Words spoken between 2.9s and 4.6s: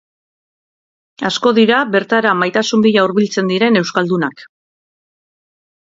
hurbiltzen diren euskaldunak.